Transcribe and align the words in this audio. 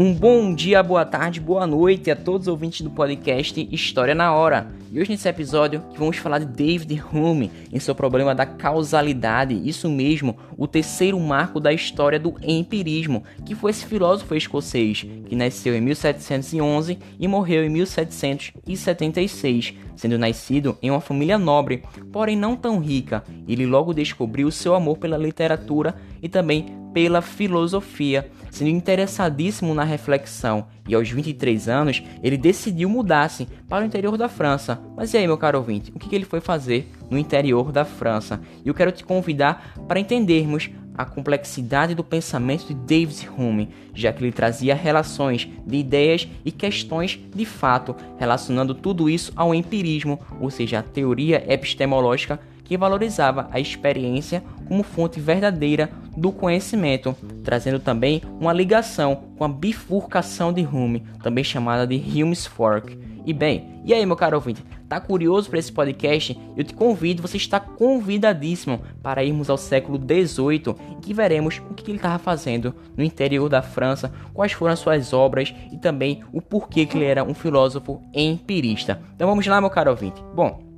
Um 0.00 0.14
bom 0.14 0.54
dia, 0.54 0.80
boa 0.80 1.04
tarde, 1.04 1.40
boa 1.40 1.66
noite 1.66 2.08
a 2.08 2.14
todos 2.14 2.46
os 2.46 2.52
ouvintes 2.52 2.82
do 2.82 2.90
podcast 2.90 3.68
História 3.72 4.14
na 4.14 4.32
Hora. 4.32 4.70
E 4.92 5.00
hoje 5.00 5.10
nesse 5.10 5.28
episódio 5.28 5.82
vamos 5.96 6.18
falar 6.18 6.38
de 6.38 6.46
David 6.46 7.02
Hume 7.12 7.50
em 7.72 7.80
seu 7.80 7.96
problema 7.96 8.32
da 8.32 8.46
causalidade, 8.46 9.60
isso 9.68 9.90
mesmo, 9.90 10.36
o 10.56 10.68
terceiro 10.68 11.18
marco 11.18 11.58
da 11.58 11.72
história 11.72 12.20
do 12.20 12.36
empirismo, 12.40 13.24
que 13.44 13.56
foi 13.56 13.72
esse 13.72 13.86
filósofo 13.86 14.36
escocês 14.36 15.04
que 15.26 15.34
nasceu 15.34 15.74
em 15.74 15.80
1711 15.80 16.96
e 17.18 17.26
morreu 17.26 17.64
em 17.64 17.68
1776, 17.68 19.74
sendo 19.98 20.16
nascido 20.16 20.78
em 20.80 20.90
uma 20.90 21.00
família 21.00 21.36
nobre, 21.36 21.82
porém 22.12 22.36
não 22.36 22.54
tão 22.54 22.78
rica. 22.78 23.24
Ele 23.48 23.66
logo 23.66 23.92
descobriu 23.92 24.48
seu 24.50 24.74
amor 24.74 24.96
pela 24.96 25.18
literatura 25.18 25.96
e 26.22 26.28
também 26.28 26.66
pela 26.94 27.20
filosofia, 27.20 28.30
sendo 28.50 28.70
interessadíssimo 28.70 29.74
na 29.74 29.84
reflexão, 29.84 30.66
e 30.88 30.94
aos 30.94 31.10
23 31.10 31.68
anos 31.68 32.02
ele 32.22 32.36
decidiu 32.36 32.88
mudar-se 32.88 33.46
para 33.68 33.82
o 33.82 33.86
interior 33.86 34.16
da 34.16 34.28
França. 34.28 34.80
Mas 34.96 35.12
e 35.12 35.18
aí, 35.18 35.26
meu 35.26 35.36
caro 35.36 35.58
ouvinte, 35.58 35.92
o 35.94 35.98
que 35.98 36.14
ele 36.14 36.24
foi 36.24 36.40
fazer 36.40 36.90
no 37.10 37.18
interior 37.18 37.72
da 37.72 37.84
França? 37.84 38.40
E 38.64 38.68
eu 38.68 38.74
quero 38.74 38.92
te 38.92 39.04
convidar 39.04 39.74
para 39.86 40.00
entendermos 40.00 40.70
a 40.98 41.04
complexidade 41.04 41.94
do 41.94 42.02
pensamento 42.02 42.66
de 42.66 42.74
David 42.74 43.30
Hume, 43.38 43.68
já 43.94 44.12
que 44.12 44.24
ele 44.24 44.32
trazia 44.32 44.74
relações 44.74 45.48
de 45.64 45.76
ideias 45.76 46.28
e 46.44 46.50
questões 46.50 47.18
de 47.32 47.44
fato, 47.44 47.94
relacionando 48.18 48.74
tudo 48.74 49.08
isso 49.08 49.32
ao 49.36 49.54
empirismo, 49.54 50.18
ou 50.40 50.50
seja, 50.50 50.80
a 50.80 50.82
teoria 50.82 51.44
epistemológica 51.50 52.40
que 52.64 52.76
valorizava 52.76 53.48
a 53.50 53.58
experiência 53.58 54.42
como 54.66 54.82
fonte 54.82 55.18
verdadeira 55.18 55.88
do 56.14 56.30
conhecimento, 56.30 57.16
trazendo 57.42 57.78
também 57.78 58.20
uma 58.38 58.52
ligação 58.52 59.22
com 59.38 59.44
a 59.44 59.48
bifurcação 59.48 60.52
de 60.52 60.66
Hume, 60.66 61.04
também 61.22 61.42
chamada 61.42 61.86
de 61.86 61.96
Hume's 61.96 62.44
Fork. 62.44 62.98
E 63.24 63.32
bem, 63.32 63.80
e 63.84 63.94
aí 63.94 64.04
meu 64.04 64.16
caro 64.16 64.36
ouvinte, 64.36 64.62
tá 64.88 65.00
curioso 65.00 65.50
para 65.50 65.58
esse 65.58 65.70
podcast? 65.70 66.38
Eu 66.56 66.64
te 66.64 66.74
convido, 66.74 67.22
você 67.22 67.36
está 67.36 67.60
convidadíssimo 67.60 68.80
para 69.02 69.22
irmos 69.22 69.50
ao 69.50 69.56
século 69.56 69.98
XVIII 69.98 70.74
e 70.92 71.00
que 71.02 71.14
veremos 71.14 71.60
o 71.70 71.74
que 71.74 71.90
ele 71.90 71.98
estava 71.98 72.18
fazendo 72.18 72.74
no 72.96 73.04
interior 73.04 73.48
da 73.48 73.62
França, 73.62 74.12
quais 74.32 74.52
foram 74.52 74.72
as 74.72 74.78
suas 74.78 75.12
obras 75.12 75.54
e 75.72 75.76
também 75.76 76.22
o 76.32 76.40
porquê 76.40 76.86
que 76.86 76.96
ele 76.96 77.04
era 77.04 77.24
um 77.24 77.34
filósofo 77.34 78.02
empirista. 78.14 79.00
Então 79.14 79.28
vamos 79.28 79.46
lá 79.46 79.60
meu 79.60 79.70
caro 79.70 79.90
ouvinte. 79.90 80.22
Bom, 80.34 80.68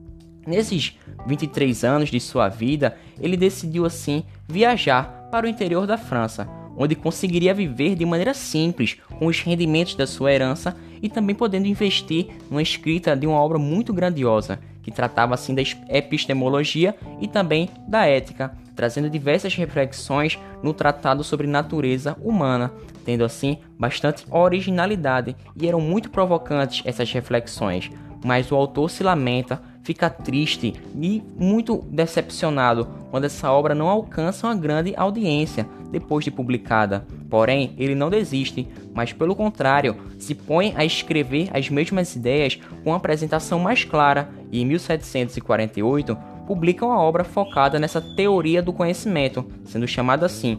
Nesses 0.47 0.98
23 1.27 1.84
anos 1.84 2.08
de 2.08 2.19
sua 2.19 2.48
vida, 2.48 2.97
ele 3.20 3.36
decidiu 3.36 3.84
assim 3.84 4.25
viajar 4.48 5.28
para 5.31 5.47
o 5.47 5.48
interior 5.48 5.86
da 5.86 5.98
França, 5.98 6.48
onde 6.77 6.94
conseguiria 6.94 7.53
viver 7.53 7.94
de 7.94 8.06
maneira 8.06 8.33
simples 8.33 8.97
com 9.19 9.27
os 9.27 9.41
rendimentos 9.41 9.94
da 9.94 10.06
sua 10.06 10.33
herança 10.33 10.75
e 11.03 11.09
também 11.09 11.34
podendo 11.34 11.67
investir 11.67 12.29
numa 12.51 12.62
escrita 12.62 13.17
de 13.17 13.27
uma 13.27 13.41
obra 13.41 13.59
muito 13.59 13.93
grandiosa, 13.93 14.59
que 14.83 14.91
tratava 14.91 15.34
assim 15.34 15.55
da 15.55 15.62
epistemologia 15.89 16.95
e 17.20 17.29
também 17.29 17.69
da 17.87 18.06
ética, 18.06 18.56
trazendo 18.75 19.11
diversas 19.11 19.55
reflexões 19.55 20.39
no 20.62 20.73
tratado 20.73 21.23
sobre 21.23 21.47
natureza 21.47 22.17
humana, 22.23 22.73
tendo 23.05 23.25
assim 23.25 23.59
bastante 23.78 24.25
originalidade 24.31 25.37
e 25.56 25.69
eram 25.69 25.81
muito 25.81 26.11
provocantes 26.11 26.83
essas 26.84 27.12
reflexões. 27.12 27.91
Mas 28.25 28.51
o 28.53 28.56
autor 28.56 28.91
se 28.91 29.03
lamenta 29.03 29.61
fica 29.83 30.11
triste 30.11 30.75
e 30.95 31.23
muito 31.37 31.84
decepcionado 31.91 32.87
quando 33.11 33.25
essa 33.25 33.51
obra 33.51 33.75
não 33.75 33.89
alcança 33.89 34.47
uma 34.47 34.55
grande 34.55 34.95
audiência 34.97 35.67
depois 35.91 36.25
de 36.25 36.31
publicada. 36.31 37.06
Porém, 37.31 37.73
ele 37.78 37.95
não 37.95 38.11
desiste, 38.11 38.67
mas 38.92 39.12
pelo 39.12 39.36
contrário, 39.36 39.97
se 40.19 40.34
põe 40.34 40.75
a 40.77 40.84
escrever 40.84 41.48
as 41.55 41.70
mesmas 41.70 42.16
ideias 42.16 42.56
com 42.82 42.91
uma 42.91 42.97
apresentação 42.97 43.60
mais 43.60 43.84
clara 43.84 44.28
e 44.50 44.60
em 44.60 44.66
1748 44.66 46.19
publica 46.47 46.84
uma 46.84 47.00
obra 47.00 47.22
focada 47.22 47.78
nessa 47.78 48.00
teoria 48.00 48.60
do 48.60 48.72
conhecimento, 48.72 49.47
sendo 49.65 49.87
chamada 49.87 50.27
assim, 50.27 50.59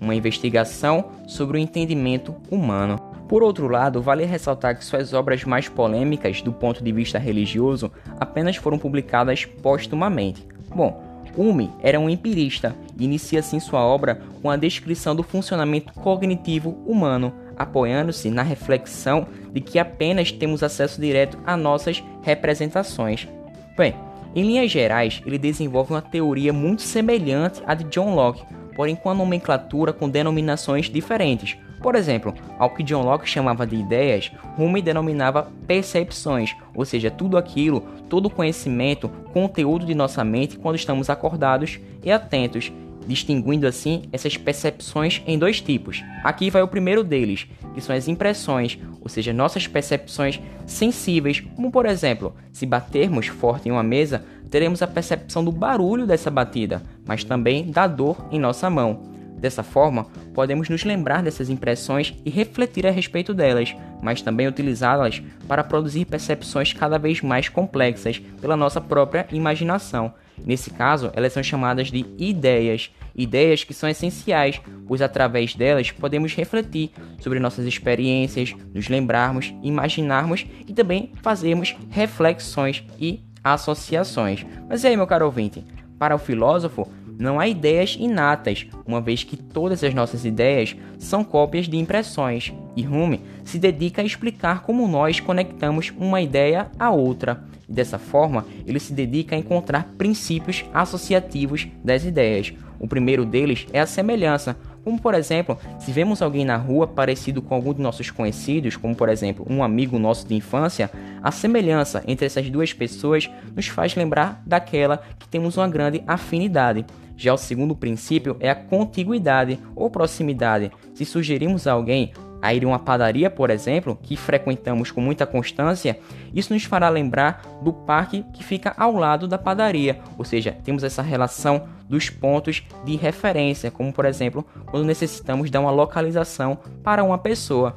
uma 0.00 0.14
investigação 0.14 1.10
sobre 1.26 1.58
o 1.58 1.60
entendimento 1.60 2.34
humano. 2.50 2.98
Por 3.28 3.42
outro 3.42 3.68
lado, 3.68 4.00
vale 4.00 4.24
ressaltar 4.24 4.78
que 4.78 4.84
suas 4.84 5.12
obras 5.12 5.44
mais 5.44 5.68
polêmicas 5.68 6.40
do 6.40 6.52
ponto 6.52 6.82
de 6.82 6.92
vista 6.92 7.18
religioso 7.18 7.92
apenas 8.18 8.56
foram 8.56 8.78
publicadas 8.78 9.44
póstumamente. 9.44 10.46
Bom, 10.74 11.02
Hume 11.36 11.70
era 11.80 12.00
um 12.00 12.08
empirista 12.08 12.74
e 12.98 13.04
inicia 13.04 13.40
assim 13.40 13.60
sua 13.60 13.80
obra 13.80 14.20
com 14.40 14.50
a 14.50 14.56
descrição 14.56 15.14
do 15.14 15.22
funcionamento 15.22 15.92
cognitivo 15.94 16.78
humano, 16.86 17.32
apoiando-se 17.56 18.30
na 18.30 18.42
reflexão 18.42 19.26
de 19.52 19.60
que 19.60 19.78
apenas 19.78 20.32
temos 20.32 20.62
acesso 20.62 21.00
direto 21.00 21.38
a 21.46 21.56
nossas 21.56 22.02
representações. 22.22 23.28
Bem, 23.76 23.94
em 24.34 24.42
linhas 24.42 24.70
gerais, 24.70 25.22
ele 25.24 25.38
desenvolve 25.38 25.92
uma 25.92 26.02
teoria 26.02 26.52
muito 26.52 26.82
semelhante 26.82 27.62
à 27.66 27.74
de 27.74 27.84
John 27.84 28.14
Locke, 28.14 28.44
porém 28.74 28.94
com 28.94 29.08
a 29.08 29.14
nomenclatura 29.14 29.92
com 29.92 30.08
denominações 30.08 30.90
diferentes, 30.90 31.56
por 31.80 31.94
exemplo, 31.94 32.34
ao 32.58 32.70
que 32.70 32.82
John 32.82 33.02
Locke 33.02 33.28
chamava 33.28 33.66
de 33.66 33.76
ideias, 33.76 34.32
Hume 34.58 34.80
denominava 34.80 35.50
percepções, 35.66 36.54
ou 36.74 36.84
seja, 36.84 37.10
tudo 37.10 37.36
aquilo, 37.36 37.82
todo 38.08 38.30
conhecimento, 38.30 39.08
conteúdo 39.32 39.84
de 39.84 39.94
nossa 39.94 40.24
mente 40.24 40.56
quando 40.56 40.76
estamos 40.76 41.10
acordados 41.10 41.78
e 42.02 42.10
atentos, 42.10 42.72
distinguindo 43.06 43.66
assim 43.66 44.02
essas 44.12 44.36
percepções 44.36 45.22
em 45.26 45.38
dois 45.38 45.60
tipos. 45.60 46.02
Aqui 46.24 46.50
vai 46.50 46.62
o 46.62 46.68
primeiro 46.68 47.04
deles, 47.04 47.46
que 47.74 47.80
são 47.80 47.94
as 47.94 48.08
impressões, 48.08 48.78
ou 49.00 49.08
seja, 49.08 49.32
nossas 49.32 49.66
percepções 49.66 50.40
sensíveis, 50.66 51.40
como 51.54 51.70
por 51.70 51.86
exemplo, 51.86 52.34
se 52.52 52.66
batermos 52.66 53.28
forte 53.28 53.68
em 53.68 53.72
uma 53.72 53.82
mesa, 53.82 54.24
teremos 54.50 54.82
a 54.82 54.86
percepção 54.86 55.44
do 55.44 55.52
barulho 55.52 56.06
dessa 56.06 56.30
batida, 56.30 56.82
mas 57.04 57.22
também 57.22 57.70
da 57.70 57.86
dor 57.86 58.16
em 58.30 58.38
nossa 58.40 58.68
mão. 58.68 59.15
Dessa 59.38 59.62
forma, 59.62 60.06
podemos 60.34 60.68
nos 60.68 60.84
lembrar 60.84 61.22
dessas 61.22 61.50
impressões 61.50 62.14
e 62.24 62.30
refletir 62.30 62.86
a 62.86 62.90
respeito 62.90 63.34
delas, 63.34 63.74
mas 64.02 64.22
também 64.22 64.46
utilizá-las 64.46 65.22
para 65.46 65.62
produzir 65.62 66.06
percepções 66.06 66.72
cada 66.72 66.98
vez 66.98 67.20
mais 67.20 67.48
complexas 67.48 68.18
pela 68.40 68.56
nossa 68.56 68.80
própria 68.80 69.26
imaginação. 69.30 70.14
Nesse 70.44 70.70
caso, 70.70 71.10
elas 71.14 71.32
são 71.32 71.42
chamadas 71.42 71.90
de 71.90 72.04
ideias, 72.18 72.90
ideias 73.14 73.64
que 73.64 73.74
são 73.74 73.88
essenciais, 73.88 74.60
pois 74.86 75.00
através 75.00 75.54
delas 75.54 75.90
podemos 75.90 76.34
refletir 76.34 76.90
sobre 77.18 77.38
nossas 77.38 77.66
experiências, 77.66 78.54
nos 78.74 78.88
lembrarmos, 78.88 79.54
imaginarmos 79.62 80.46
e 80.66 80.72
também 80.72 81.12
fazermos 81.22 81.76
reflexões 81.90 82.84
e 82.98 83.20
associações. 83.42 84.44
Mas 84.68 84.82
e 84.82 84.88
aí, 84.88 84.96
meu 84.96 85.06
caro 85.06 85.26
ouvinte? 85.26 85.64
Para 85.98 86.14
o 86.14 86.18
filósofo, 86.18 86.86
não 87.18 87.40
há 87.40 87.48
ideias 87.48 87.96
inatas, 87.98 88.66
uma 88.86 89.00
vez 89.00 89.24
que 89.24 89.36
todas 89.36 89.82
as 89.82 89.94
nossas 89.94 90.24
ideias 90.24 90.76
são 90.98 91.24
cópias 91.24 91.68
de 91.68 91.76
impressões, 91.76 92.52
e 92.76 92.86
Hume 92.86 93.20
se 93.44 93.58
dedica 93.58 94.02
a 94.02 94.04
explicar 94.04 94.62
como 94.62 94.86
nós 94.86 95.20
conectamos 95.20 95.92
uma 95.96 96.20
ideia 96.20 96.70
a 96.78 96.90
outra. 96.90 97.42
E 97.68 97.72
dessa 97.72 97.98
forma, 97.98 98.46
ele 98.66 98.78
se 98.78 98.92
dedica 98.92 99.34
a 99.34 99.38
encontrar 99.38 99.88
princípios 99.96 100.64
associativos 100.72 101.66
das 101.82 102.04
ideias. 102.04 102.52
O 102.78 102.86
primeiro 102.86 103.24
deles 103.24 103.66
é 103.72 103.80
a 103.80 103.86
semelhança, 103.86 104.56
como 104.86 105.00
por 105.00 105.14
exemplo, 105.14 105.58
se 105.80 105.90
vemos 105.90 106.22
alguém 106.22 106.44
na 106.44 106.56
rua 106.56 106.86
parecido 106.86 107.42
com 107.42 107.56
algum 107.56 107.74
de 107.74 107.80
nossos 107.80 108.08
conhecidos, 108.08 108.76
como 108.76 108.94
por 108.94 109.08
exemplo 109.08 109.44
um 109.50 109.64
amigo 109.64 109.98
nosso 109.98 110.28
de 110.28 110.36
infância, 110.36 110.88
a 111.20 111.32
semelhança 111.32 112.04
entre 112.06 112.24
essas 112.24 112.48
duas 112.48 112.72
pessoas 112.72 113.28
nos 113.52 113.66
faz 113.66 113.96
lembrar 113.96 114.40
daquela 114.46 115.02
que 115.18 115.26
temos 115.26 115.56
uma 115.56 115.68
grande 115.68 116.04
afinidade. 116.06 116.86
Já 117.16 117.32
o 117.32 117.38
segundo 117.38 117.74
princípio 117.74 118.36
é 118.40 118.50
a 118.50 118.54
contiguidade 118.54 119.58
ou 119.74 119.90
proximidade. 119.90 120.70
Se 120.94 121.04
sugerimos 121.04 121.66
a 121.66 121.72
alguém 121.72 122.12
a 122.42 122.52
ir 122.54 122.64
a 122.64 122.68
uma 122.68 122.78
padaria, 122.78 123.30
por 123.30 123.50
exemplo, 123.50 123.98
que 124.00 124.16
frequentamos 124.16 124.90
com 124.90 125.00
muita 125.00 125.26
constância, 125.26 125.98
isso 126.34 126.52
nos 126.52 126.64
fará 126.64 126.88
lembrar 126.88 127.42
do 127.62 127.72
parque 127.72 128.24
que 128.34 128.44
fica 128.44 128.74
ao 128.76 128.92
lado 128.92 129.26
da 129.26 129.38
padaria, 129.38 129.98
ou 130.18 130.24
seja, 130.24 130.56
temos 130.62 130.84
essa 130.84 131.02
relação 131.02 131.68
dos 131.88 132.10
pontos 132.10 132.62
de 132.84 132.96
referência, 132.96 133.70
como 133.70 133.92
por 133.92 134.04
exemplo, 134.04 134.44
quando 134.66 134.84
necessitamos 134.84 135.50
dar 135.50 135.60
uma 135.60 135.70
localização 135.70 136.58
para 136.82 137.02
uma 137.02 137.18
pessoa. 137.18 137.74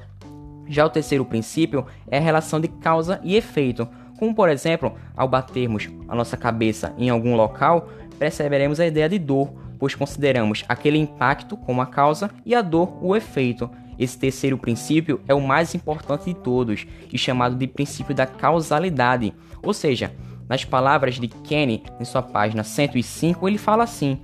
Já 0.68 0.86
o 0.86 0.90
terceiro 0.90 1.26
princípio 1.26 1.86
é 2.08 2.18
a 2.18 2.22
relação 2.22 2.60
de 2.60 2.68
causa 2.68 3.20
e 3.24 3.36
efeito, 3.36 3.88
como 4.20 4.36
por 4.36 4.50
exemplo, 4.50 4.94
ao 5.16 5.30
batermos 5.30 5.90
a 6.06 6.14
nossa 6.14 6.36
cabeça 6.36 6.94
em 6.98 7.10
algum 7.10 7.38
local, 7.38 7.88
perceberemos 8.20 8.78
a 8.78 8.86
ideia 8.86 9.08
de 9.08 9.18
dor, 9.18 9.54
pois 9.80 9.96
consideramos 9.96 10.66
aquele 10.68 10.98
impacto 10.98 11.56
como 11.56 11.82
a 11.82 11.86
causa 11.86 12.30
e 12.46 12.54
a 12.54 12.62
dor 12.62 12.98
o 13.02 13.16
efeito. 13.16 13.72
Esse 13.98 14.20
terceiro 14.20 14.58
princípio 14.58 15.22
é 15.26 15.34
o 15.34 15.40
mais 15.40 15.74
importante 15.74 16.26
de 16.26 16.34
todos 16.34 16.86
e 17.12 17.18
chamado 17.18 17.56
de 17.56 17.66
princípio 17.66 18.14
da 18.14 18.26
causalidade. 18.26 19.34
Ou 19.64 19.74
seja, 19.74 20.14
nas 20.50 20.66
palavras 20.66 21.16
de 21.16 21.30
Kenny 21.30 21.84
em 21.98 22.04
sua 22.04 22.22
página 22.22 22.64
105, 22.64 23.48
ele 23.48 23.58
fala 23.58 23.86
assim: 23.86 24.20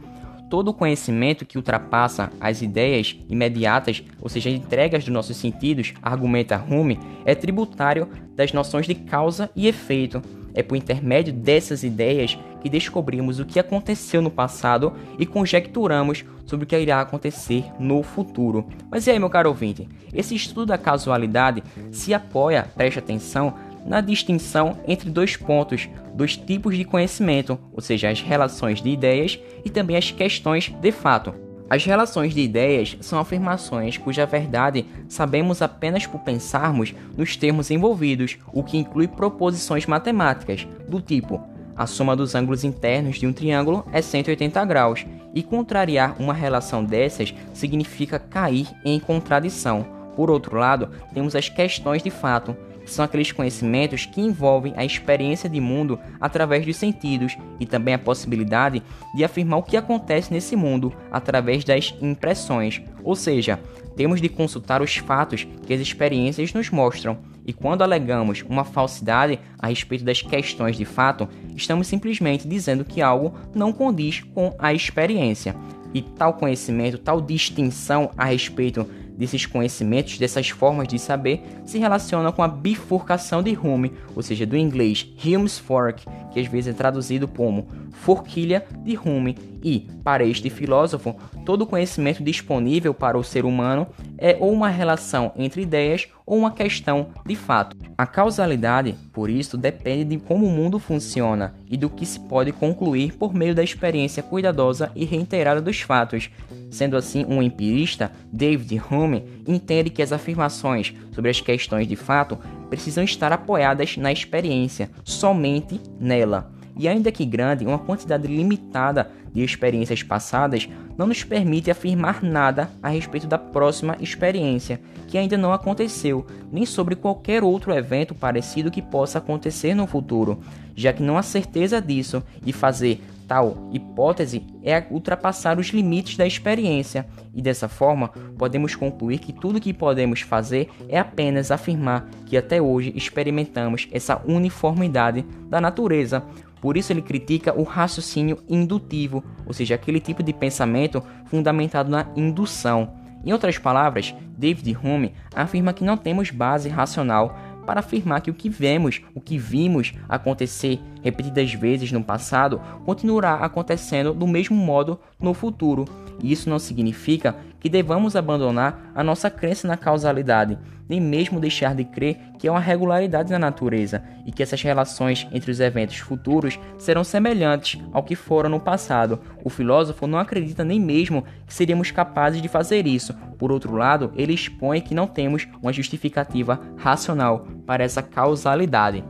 todo 0.55 0.73
conhecimento 0.73 1.45
que 1.45 1.57
ultrapassa 1.57 2.31
as 2.39 2.61
ideias 2.61 3.17
imediatas, 3.27 4.01
ou 4.21 4.29
seja, 4.29 4.49
entregas 4.49 5.03
dos 5.03 5.13
nossos 5.13 5.35
sentidos, 5.35 5.93
argumenta 6.01 6.63
Hume, 6.69 6.97
é 7.25 7.35
tributário 7.35 8.07
das 8.37 8.53
noções 8.53 8.87
de 8.87 8.95
causa 8.95 9.49
e 9.53 9.67
efeito. 9.67 10.21
É 10.53 10.63
por 10.63 10.77
intermédio 10.77 11.33
dessas 11.33 11.83
ideias 11.83 12.39
que 12.61 12.69
descobrimos 12.69 13.37
o 13.37 13.45
que 13.45 13.59
aconteceu 13.59 14.21
no 14.21 14.31
passado 14.31 14.93
e 15.19 15.25
conjecturamos 15.25 16.23
sobre 16.45 16.63
o 16.63 16.67
que 16.67 16.79
irá 16.79 17.01
acontecer 17.01 17.65
no 17.77 18.01
futuro. 18.01 18.65
Mas 18.89 19.07
e 19.07 19.11
aí, 19.11 19.19
meu 19.19 19.29
caro 19.29 19.49
ouvinte? 19.49 19.89
Esse 20.13 20.35
estudo 20.35 20.67
da 20.67 20.77
casualidade 20.77 21.61
se 21.91 22.13
apoia, 22.13 22.65
preste 22.73 22.97
atenção, 22.97 23.55
na 23.85 24.01
distinção 24.01 24.77
entre 24.87 25.09
dois 25.09 25.37
pontos, 25.37 25.87
dois 26.13 26.35
tipos 26.35 26.75
de 26.75 26.83
conhecimento, 26.83 27.59
ou 27.71 27.81
seja, 27.81 28.09
as 28.09 28.21
relações 28.21 28.81
de 28.81 28.89
ideias 28.89 29.39
e 29.63 29.69
também 29.69 29.95
as 29.95 30.11
questões 30.11 30.69
de 30.69 30.91
fato. 30.91 31.33
As 31.69 31.83
relações 31.83 32.33
de 32.33 32.41
ideias 32.41 32.97
são 33.01 33.19
afirmações 33.19 33.97
cuja 33.97 34.25
verdade 34.25 34.85
sabemos 35.07 35.61
apenas 35.61 36.05
por 36.05 36.21
pensarmos 36.21 36.93
nos 37.17 37.35
termos 37.35 37.71
envolvidos, 37.71 38.37
o 38.53 38.63
que 38.63 38.77
inclui 38.77 39.07
proposições 39.07 39.85
matemáticas, 39.85 40.67
do 40.87 41.01
tipo 41.01 41.41
a 41.75 41.85
soma 41.85 42.15
dos 42.15 42.35
ângulos 42.35 42.63
internos 42.63 43.17
de 43.17 43.27
um 43.27 43.33
triângulo 43.33 43.85
é 43.91 44.01
180 44.01 44.63
graus, 44.63 45.05
e 45.33 45.43
contrariar 45.43 46.15
uma 46.17 46.33
relação 46.33 46.83
dessas 46.83 47.33
significa 47.53 48.17
cair 48.17 48.67
em 48.85 48.97
contradição. 48.97 49.85
Por 50.15 50.31
outro 50.31 50.57
lado, 50.57 50.89
temos 51.13 51.35
as 51.35 51.49
questões 51.49 52.01
de 52.01 52.09
fato, 52.09 52.55
são 52.85 53.03
aqueles 53.03 53.31
conhecimentos 53.31 54.05
que 54.05 54.21
envolvem 54.21 54.73
a 54.75 54.85
experiência 54.85 55.49
de 55.49 55.59
mundo 55.59 55.99
através 56.19 56.65
dos 56.65 56.75
sentidos 56.77 57.37
e 57.59 57.65
também 57.65 57.93
a 57.93 57.99
possibilidade 57.99 58.81
de 59.15 59.23
afirmar 59.23 59.59
o 59.59 59.63
que 59.63 59.77
acontece 59.77 60.33
nesse 60.33 60.55
mundo 60.55 60.93
através 61.11 61.63
das 61.63 61.93
impressões, 62.01 62.81
ou 63.03 63.15
seja, 63.15 63.59
temos 63.95 64.21
de 64.21 64.29
consultar 64.29 64.81
os 64.81 64.95
fatos 64.97 65.47
que 65.65 65.73
as 65.73 65.79
experiências 65.79 66.53
nos 66.53 66.69
mostram. 66.69 67.17
E 67.45 67.53
quando 67.53 67.83
alegamos 67.83 68.43
uma 68.49 68.63
falsidade 68.63 69.39
a 69.59 69.67
respeito 69.67 70.03
das 70.03 70.21
questões 70.21 70.75
de 70.75 70.83
fato, 70.83 71.29
estamos 71.55 71.87
simplesmente 71.87 72.47
dizendo 72.47 72.83
que 72.83 73.01
algo 73.01 73.35
não 73.53 73.71
condiz 73.71 74.21
com 74.33 74.53
a 74.57 74.73
experiência. 74.73 75.55
E 75.93 76.01
tal 76.01 76.33
conhecimento, 76.33 76.97
tal 76.97 77.21
distinção 77.21 78.11
a 78.17 78.25
respeito 78.25 78.85
desses 79.17 79.45
conhecimentos, 79.45 80.17
dessas 80.17 80.49
formas 80.49 80.87
de 80.87 80.99
saber, 80.99 81.43
se 81.65 81.77
relacionam 81.77 82.31
com 82.31 82.43
a 82.43 82.47
bifurcação 82.47 83.41
de 83.41 83.57
Hume, 83.57 83.93
ou 84.15 84.21
seja, 84.21 84.45
do 84.45 84.57
inglês 84.57 85.07
Hume's 85.23 85.57
Fork, 85.57 86.05
que 86.31 86.39
às 86.39 86.47
vezes 86.47 86.73
é 86.73 86.77
traduzido 86.77 87.27
como 87.27 87.67
forquilha 87.91 88.65
de 88.83 88.97
Hume, 88.97 89.35
e, 89.65 89.87
para 90.03 90.23
este 90.23 90.47
filósofo, 90.47 91.15
todo 91.43 91.65
conhecimento 91.65 92.23
disponível 92.23 92.93
para 92.93 93.17
o 93.17 93.23
ser 93.23 93.45
humano 93.45 93.87
é 94.15 94.37
ou 94.39 94.53
uma 94.53 94.69
relação 94.69 95.31
entre 95.35 95.63
ideias 95.63 96.07
ou 96.23 96.37
uma 96.37 96.51
questão 96.51 97.07
de 97.25 97.35
fato. 97.35 97.75
A 97.97 98.05
causalidade, 98.05 98.95
por 99.11 99.27
isso, 99.27 99.57
depende 99.57 100.03
de 100.03 100.17
como 100.17 100.45
o 100.45 100.51
mundo 100.51 100.77
funciona 100.77 101.55
e 101.67 101.75
do 101.75 101.89
que 101.89 102.05
se 102.05 102.19
pode 102.19 102.51
concluir 102.51 103.13
por 103.13 103.33
meio 103.33 103.55
da 103.55 103.63
experiência 103.63 104.21
cuidadosa 104.21 104.91
e 104.95 105.03
reiterada 105.03 105.59
dos 105.59 105.81
fatos. 105.81 106.29
Sendo 106.75 106.97
assim, 106.97 107.23
um 107.25 107.41
empirista, 107.41 108.11
David 108.33 108.81
Hume, 108.91 109.23
entende 109.47 109.89
que 109.89 110.01
as 110.01 110.11
afirmações 110.11 110.93
sobre 111.13 111.31
as 111.31 111.39
questões 111.39 111.87
de 111.87 111.95
fato 111.95 112.37
precisam 112.69 113.01
estar 113.01 113.31
apoiadas 113.31 113.95
na 113.95 114.11
experiência, 114.11 114.89
somente 115.05 115.79
nela. 115.97 116.51
E 116.77 116.89
ainda 116.89 117.13
que 117.13 117.23
grande, 117.23 117.65
uma 117.65 117.79
quantidade 117.79 118.27
limitada 118.27 119.09
de 119.31 119.41
experiências 119.41 120.03
passadas 120.03 120.67
não 120.97 121.07
nos 121.07 121.23
permite 121.23 121.71
afirmar 121.71 122.21
nada 122.21 122.69
a 122.83 122.89
respeito 122.89 123.25
da 123.25 123.37
próxima 123.37 123.95
experiência, 124.01 124.81
que 125.07 125.17
ainda 125.17 125.37
não 125.37 125.53
aconteceu, 125.53 126.27
nem 126.51 126.65
sobre 126.65 126.97
qualquer 126.97 127.41
outro 127.41 127.73
evento 127.73 128.13
parecido 128.13 128.69
que 128.69 128.81
possa 128.81 129.19
acontecer 129.19 129.73
no 129.73 129.87
futuro, 129.87 130.41
já 130.75 130.91
que 130.91 131.01
não 131.01 131.17
há 131.17 131.23
certeza 131.23 131.81
disso 131.81 132.21
e 132.45 132.51
fazer 132.51 133.01
Tal 133.27 133.69
hipótese 133.71 134.45
é 134.63 134.85
ultrapassar 134.91 135.57
os 135.57 135.67
limites 135.67 136.15
da 136.15 136.27
experiência, 136.27 137.07
e 137.33 137.41
dessa 137.41 137.67
forma 137.67 138.09
podemos 138.37 138.75
concluir 138.75 139.17
que 139.17 139.33
tudo 139.33 139.59
que 139.59 139.73
podemos 139.73 140.21
fazer 140.21 140.69
é 140.87 140.99
apenas 140.99 141.49
afirmar 141.49 142.07
que 142.25 142.37
até 142.37 142.61
hoje 142.61 142.93
experimentamos 142.95 143.87
essa 143.91 144.21
uniformidade 144.25 145.25
da 145.49 145.59
natureza. 145.59 146.23
Por 146.61 146.77
isso 146.77 146.93
ele 146.93 147.01
critica 147.01 147.53
o 147.57 147.63
raciocínio 147.63 148.39
indutivo, 148.47 149.23
ou 149.45 149.53
seja, 149.53 149.75
aquele 149.75 149.99
tipo 149.99 150.23
de 150.23 150.33
pensamento 150.33 151.01
fundamentado 151.25 151.89
na 151.89 152.07
indução. 152.15 152.93
Em 153.23 153.33
outras 153.33 153.57
palavras, 153.57 154.13
David 154.37 154.77
Hume 154.83 155.13
afirma 155.33 155.73
que 155.73 155.83
não 155.83 155.97
temos 155.97 156.29
base 156.29 156.69
racional 156.69 157.35
para 157.65 157.79
afirmar 157.79 158.21
que 158.21 158.31
o 158.31 158.33
que 158.33 158.49
vemos, 158.49 159.01
o 159.13 159.21
que 159.21 159.37
vimos 159.37 159.93
acontecer 160.07 160.79
repetidas 161.03 161.53
vezes 161.53 161.91
no 161.91 162.03
passado, 162.03 162.61
continuará 162.85 163.35
acontecendo 163.35 164.13
do 164.13 164.27
mesmo 164.27 164.55
modo 164.55 164.99
no 165.19 165.33
futuro. 165.33 165.85
Isso 166.23 166.49
não 166.49 166.59
significa 166.59 167.35
que 167.65 167.69
devamos 167.69 168.15
abandonar 168.15 168.91
a 168.93 169.03
nossa 169.03 169.27
crença 169.27 169.67
na 169.67 169.75
causalidade, 169.75 170.55
nem 170.87 171.01
mesmo 171.01 171.39
deixar 171.39 171.73
de 171.73 171.83
crer 171.83 172.19
que 172.37 172.47
é 172.47 172.51
uma 172.51 172.59
regularidade 172.59 173.31
na 173.31 173.39
natureza 173.39 174.03
e 174.23 174.31
que 174.31 174.43
essas 174.43 174.61
relações 174.61 175.27
entre 175.31 175.49
os 175.49 175.59
eventos 175.59 175.97
futuros 175.97 176.59
serão 176.77 177.03
semelhantes 177.03 177.81
ao 177.91 178.03
que 178.03 178.15
foram 178.15 178.51
no 178.51 178.59
passado. 178.59 179.19
O 179.43 179.49
filósofo 179.49 180.05
não 180.05 180.19
acredita 180.19 180.63
nem 180.63 180.79
mesmo 180.79 181.23
que 181.47 181.55
seríamos 181.55 181.89
capazes 181.89 182.39
de 182.39 182.47
fazer 182.47 182.85
isso. 182.85 183.15
Por 183.35 183.51
outro 183.51 183.75
lado, 183.75 184.11
ele 184.15 184.35
expõe 184.35 184.79
que 184.79 184.93
não 184.93 185.07
temos 185.07 185.47
uma 185.59 185.73
justificativa 185.73 186.61
racional 186.77 187.47
para 187.65 187.83
essa 187.83 188.03
causalidade. 188.03 189.03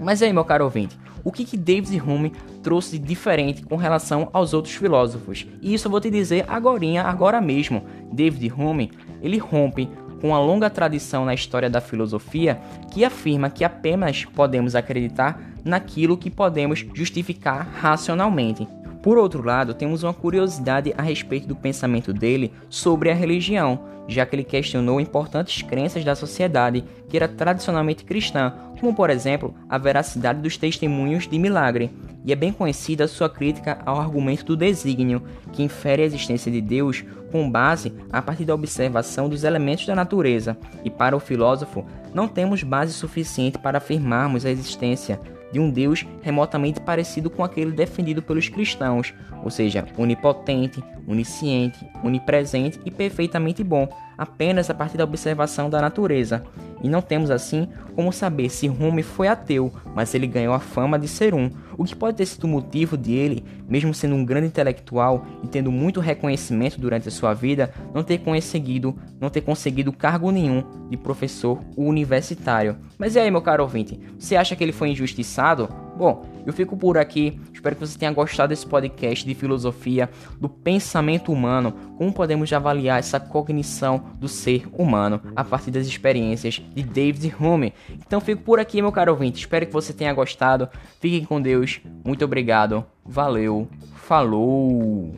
Mas 0.00 0.22
aí, 0.22 0.32
meu 0.32 0.46
caro 0.46 0.64
ouvinte, 0.64 0.98
o 1.22 1.30
que, 1.30 1.44
que 1.44 1.58
David 1.58 2.00
Hume 2.00 2.32
trouxe 2.62 2.98
de 2.98 3.06
diferente 3.06 3.62
com 3.62 3.76
relação 3.76 4.28
aos 4.32 4.54
outros 4.54 4.74
filósofos? 4.74 5.46
E 5.60 5.74
isso 5.74 5.86
eu 5.86 5.90
vou 5.90 6.00
te 6.00 6.10
dizer 6.10 6.44
agora, 6.48 7.02
agora 7.02 7.40
mesmo. 7.40 7.84
David 8.12 8.52
Hume, 8.52 8.90
ele 9.20 9.38
rompe 9.38 9.88
com 10.20 10.28
uma 10.28 10.38
longa 10.38 10.70
tradição 10.70 11.24
na 11.24 11.34
história 11.34 11.68
da 11.68 11.80
filosofia 11.80 12.60
que 12.92 13.04
afirma 13.04 13.50
que 13.50 13.64
apenas 13.64 14.24
podemos 14.24 14.76
acreditar 14.76 15.40
naquilo 15.64 16.16
que 16.16 16.30
podemos 16.30 16.86
justificar 16.94 17.68
racionalmente. 17.80 18.66
Por 19.02 19.18
outro 19.18 19.44
lado, 19.44 19.74
temos 19.74 20.04
uma 20.04 20.14
curiosidade 20.14 20.94
a 20.96 21.02
respeito 21.02 21.48
do 21.48 21.56
pensamento 21.56 22.12
dele 22.12 22.52
sobre 22.70 23.10
a 23.10 23.14
religião, 23.14 23.80
já 24.06 24.24
que 24.24 24.36
ele 24.36 24.44
questionou 24.44 25.00
importantes 25.00 25.60
crenças 25.60 26.04
da 26.04 26.14
sociedade 26.14 26.84
que 27.08 27.16
era 27.16 27.26
tradicionalmente 27.26 28.04
cristã, 28.04 28.54
como 28.78 28.94
por 28.94 29.10
exemplo 29.10 29.54
a 29.68 29.76
veracidade 29.76 30.40
dos 30.40 30.56
testemunhos 30.56 31.26
de 31.26 31.36
milagre. 31.36 31.90
E 32.24 32.32
é 32.32 32.36
bem 32.36 32.52
conhecida 32.52 33.08
sua 33.08 33.28
crítica 33.28 33.80
ao 33.84 34.00
argumento 34.00 34.44
do 34.44 34.56
desígnio, 34.56 35.20
que 35.52 35.64
infere 35.64 36.02
a 36.02 36.06
existência 36.06 36.52
de 36.52 36.60
Deus 36.60 37.04
com 37.32 37.50
base 37.50 37.92
a 38.12 38.22
partir 38.22 38.44
da 38.44 38.54
observação 38.54 39.28
dos 39.28 39.42
elementos 39.42 39.84
da 39.84 39.96
natureza. 39.96 40.56
E 40.84 40.90
para 40.90 41.16
o 41.16 41.20
filósofo, 41.20 41.84
não 42.14 42.28
temos 42.28 42.62
base 42.62 42.92
suficiente 42.92 43.58
para 43.58 43.78
afirmarmos 43.78 44.46
a 44.46 44.50
existência 44.50 45.18
de 45.52 45.60
um 45.60 45.70
Deus 45.70 46.06
remotamente 46.22 46.80
parecido 46.80 47.28
com 47.28 47.44
aquele 47.44 47.70
defendido 47.70 48.22
pelos 48.22 48.48
cristãos, 48.48 49.12
ou 49.44 49.50
seja, 49.50 49.86
onipotente, 49.98 50.82
onisciente, 51.06 51.86
onipresente 52.02 52.80
e 52.84 52.90
perfeitamente 52.90 53.62
bom, 53.62 53.88
apenas 54.16 54.70
a 54.70 54.74
partir 54.74 54.96
da 54.96 55.04
observação 55.04 55.68
da 55.68 55.80
natureza. 55.80 56.44
E 56.82 56.88
não 56.88 57.00
temos 57.00 57.30
assim 57.30 57.68
como 57.94 58.12
saber 58.12 58.48
se 58.50 58.68
Hume 58.68 59.02
foi 59.02 59.28
ateu, 59.28 59.72
mas 59.94 60.14
ele 60.14 60.26
ganhou 60.26 60.52
a 60.52 60.58
fama 60.58 60.98
de 60.98 61.06
ser 61.06 61.34
um, 61.34 61.50
o 61.78 61.84
que 61.84 61.94
pode 61.94 62.16
ter 62.16 62.26
sido 62.26 62.44
o 62.44 62.48
motivo 62.48 62.96
de 62.96 63.12
ele, 63.12 63.44
mesmo 63.68 63.94
sendo 63.94 64.14
um 64.14 64.24
grande 64.24 64.48
intelectual 64.48 65.24
e 65.42 65.46
tendo 65.46 65.70
muito 65.70 66.00
reconhecimento 66.00 66.80
durante 66.80 67.08
a 67.08 67.10
sua 67.10 67.34
vida, 67.34 67.72
não 67.94 68.02
ter 68.02 68.18
conseguido, 68.18 68.96
não 69.20 69.30
ter 69.30 69.42
conseguido 69.42 69.92
cargo 69.92 70.30
nenhum 70.30 70.64
de 70.90 70.96
professor 70.96 71.60
universitário. 71.76 72.76
Mas 72.98 73.14
e 73.14 73.20
aí, 73.20 73.30
meu 73.30 73.42
caro 73.42 73.62
ouvinte, 73.62 74.00
você 74.18 74.34
acha 74.34 74.56
que 74.56 74.64
ele 74.64 74.72
foi 74.72 74.90
injustiçado? 74.90 75.68
Bom, 75.96 76.24
eu 76.46 76.52
fico 76.52 76.76
por 76.76 76.98
aqui. 76.98 77.40
Espero 77.52 77.76
que 77.76 77.86
você 77.86 77.98
tenha 77.98 78.12
gostado 78.12 78.50
desse 78.50 78.66
podcast 78.66 79.24
de 79.24 79.34
filosofia 79.34 80.10
do 80.40 80.48
pensamento 80.48 81.32
humano, 81.32 81.72
como 81.96 82.12
podemos 82.12 82.52
avaliar 82.52 82.98
essa 82.98 83.20
cognição 83.20 84.04
do 84.18 84.28
ser 84.28 84.66
humano 84.72 85.20
a 85.36 85.44
partir 85.44 85.70
das 85.70 85.86
experiências 85.86 86.62
de 86.74 86.82
David 86.82 87.34
Hume. 87.38 87.72
Então 87.90 88.20
fico 88.20 88.42
por 88.42 88.58
aqui, 88.58 88.80
meu 88.80 88.92
caro 88.92 89.12
ouvinte. 89.12 89.40
Espero 89.40 89.66
que 89.66 89.72
você 89.72 89.92
tenha 89.92 90.12
gostado. 90.12 90.68
Fiquem 91.00 91.24
com 91.24 91.40
Deus. 91.40 91.80
Muito 92.04 92.24
obrigado. 92.24 92.84
Valeu. 93.04 93.68
Falou. 93.94 95.14